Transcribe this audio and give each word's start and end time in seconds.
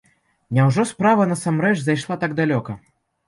Няўжо 0.57 0.85
справа 0.91 1.27
насамрэч 1.33 1.75
зайшла 1.83 2.19
так 2.23 2.33
далёка? 2.43 2.79